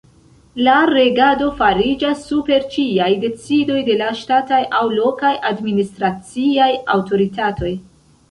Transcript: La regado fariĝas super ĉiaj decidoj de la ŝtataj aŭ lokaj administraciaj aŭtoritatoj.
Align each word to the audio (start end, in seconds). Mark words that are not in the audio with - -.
La 0.67 0.75
regado 0.89 1.49
fariĝas 1.59 2.23
super 2.29 2.63
ĉiaj 2.75 3.09
decidoj 3.25 3.77
de 3.89 3.99
la 4.01 4.07
ŝtataj 4.21 4.61
aŭ 4.79 4.81
lokaj 5.01 5.33
administraciaj 5.53 6.73
aŭtoritatoj. 6.97 7.71